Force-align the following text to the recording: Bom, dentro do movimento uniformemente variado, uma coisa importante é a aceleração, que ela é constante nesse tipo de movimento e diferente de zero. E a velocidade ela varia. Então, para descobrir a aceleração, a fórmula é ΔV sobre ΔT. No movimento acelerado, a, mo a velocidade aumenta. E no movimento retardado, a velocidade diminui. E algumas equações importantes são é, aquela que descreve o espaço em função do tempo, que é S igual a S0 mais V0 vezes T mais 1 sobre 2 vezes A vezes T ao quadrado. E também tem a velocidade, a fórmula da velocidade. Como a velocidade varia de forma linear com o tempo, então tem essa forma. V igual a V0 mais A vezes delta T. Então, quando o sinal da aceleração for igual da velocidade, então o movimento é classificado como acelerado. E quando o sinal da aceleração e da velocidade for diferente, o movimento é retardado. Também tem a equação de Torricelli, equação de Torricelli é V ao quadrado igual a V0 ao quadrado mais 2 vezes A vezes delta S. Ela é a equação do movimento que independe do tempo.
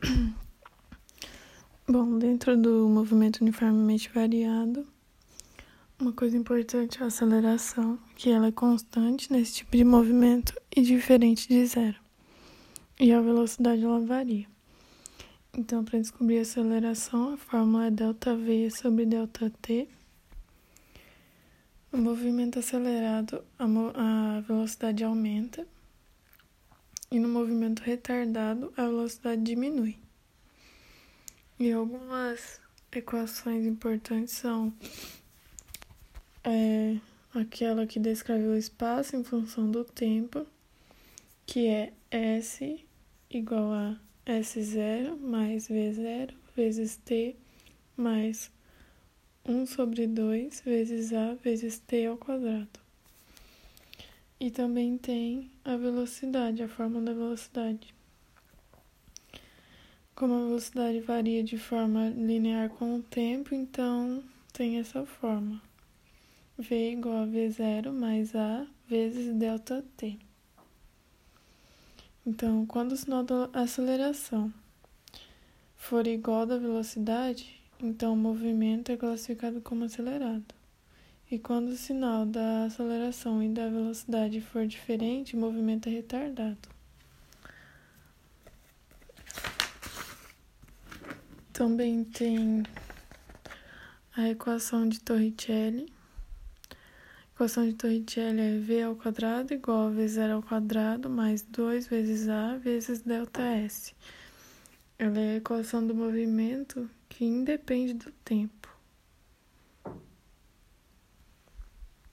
Bom, 1.88 2.18
dentro 2.18 2.56
do 2.56 2.88
movimento 2.88 3.40
uniformemente 3.40 4.10
variado, 4.12 4.86
uma 5.98 6.12
coisa 6.12 6.36
importante 6.36 7.00
é 7.00 7.04
a 7.04 7.06
aceleração, 7.06 7.98
que 8.16 8.30
ela 8.30 8.48
é 8.48 8.52
constante 8.52 9.32
nesse 9.32 9.54
tipo 9.54 9.76
de 9.76 9.84
movimento 9.84 10.54
e 10.74 10.82
diferente 10.82 11.48
de 11.48 11.64
zero. 11.64 11.96
E 13.00 13.12
a 13.12 13.20
velocidade 13.20 13.82
ela 13.82 14.00
varia. 14.00 14.46
Então, 15.56 15.84
para 15.84 15.98
descobrir 15.98 16.38
a 16.38 16.42
aceleração, 16.42 17.34
a 17.34 17.36
fórmula 17.38 17.86
é 17.86 17.90
ΔV 17.90 18.70
sobre 18.70 19.06
ΔT. 19.06 19.88
No 21.90 21.98
movimento 21.98 22.58
acelerado, 22.58 23.42
a, 23.58 23.66
mo 23.66 23.90
a 23.94 24.40
velocidade 24.40 25.02
aumenta. 25.02 25.66
E 27.10 27.18
no 27.18 27.28
movimento 27.28 27.80
retardado, 27.80 28.72
a 28.76 28.82
velocidade 28.82 29.42
diminui. 29.42 29.98
E 31.58 31.72
algumas 31.72 32.60
equações 32.92 33.64
importantes 33.64 34.34
são 34.34 34.72
é, 36.44 36.96
aquela 37.34 37.86
que 37.86 37.98
descreve 37.98 38.46
o 38.46 38.56
espaço 38.56 39.16
em 39.16 39.24
função 39.24 39.70
do 39.70 39.84
tempo, 39.84 40.46
que 41.46 41.66
é 41.66 41.92
S 42.10 42.84
igual 43.30 43.72
a 43.72 44.00
S0 44.26 45.18
mais 45.18 45.68
V0 45.68 46.34
vezes 46.54 46.96
T 46.96 47.36
mais 47.96 48.50
1 49.44 49.66
sobre 49.66 50.06
2 50.06 50.60
vezes 50.62 51.12
A 51.12 51.34
vezes 51.34 51.78
T 51.78 52.06
ao 52.06 52.16
quadrado. 52.16 52.85
E 54.38 54.50
também 54.50 54.98
tem 54.98 55.50
a 55.64 55.76
velocidade, 55.76 56.62
a 56.62 56.68
fórmula 56.68 57.06
da 57.06 57.12
velocidade. 57.14 57.94
Como 60.14 60.34
a 60.34 60.46
velocidade 60.46 61.00
varia 61.00 61.42
de 61.42 61.56
forma 61.56 62.08
linear 62.10 62.68
com 62.70 62.96
o 62.96 63.02
tempo, 63.02 63.54
então 63.54 64.22
tem 64.52 64.78
essa 64.78 65.04
forma. 65.06 65.60
V 66.58 66.92
igual 66.92 67.24
a 67.24 67.26
V0 67.26 67.92
mais 67.92 68.34
A 68.34 68.66
vezes 68.88 69.34
delta 69.34 69.84
T. 69.96 70.18
Então, 72.26 72.66
quando 72.66 72.92
o 72.92 72.96
sinal 72.96 73.22
da 73.22 73.48
aceleração 73.52 74.52
for 75.76 76.06
igual 76.06 76.44
da 76.44 76.58
velocidade, 76.58 77.60
então 77.78 78.14
o 78.14 78.16
movimento 78.16 78.90
é 78.90 78.96
classificado 78.96 79.60
como 79.60 79.84
acelerado. 79.84 80.55
E 81.28 81.40
quando 81.40 81.70
o 81.70 81.76
sinal 81.76 82.24
da 82.24 82.66
aceleração 82.66 83.42
e 83.42 83.48
da 83.48 83.68
velocidade 83.68 84.40
for 84.40 84.64
diferente, 84.64 85.34
o 85.34 85.38
movimento 85.38 85.88
é 85.88 85.92
retardado. 85.92 86.56
Também 91.52 92.04
tem 92.04 92.62
a 94.16 94.28
equação 94.28 94.88
de 94.88 95.00
Torricelli, 95.00 95.92
equação 97.34 97.66
de 97.66 97.74
Torricelli 97.74 98.40
é 98.40 98.58
V 98.58 98.82
ao 98.82 98.94
quadrado 98.94 99.52
igual 99.52 99.88
a 99.88 99.90
V0 99.90 100.32
ao 100.32 100.42
quadrado 100.42 101.10
mais 101.10 101.42
2 101.42 101.88
vezes 101.88 102.28
A 102.28 102.56
vezes 102.56 103.02
delta 103.02 103.42
S. 103.42 103.94
Ela 104.98 105.18
é 105.18 105.34
a 105.34 105.36
equação 105.36 105.86
do 105.86 105.94
movimento 105.94 106.88
que 107.08 107.24
independe 107.24 107.94
do 107.94 108.12
tempo. 108.24 108.75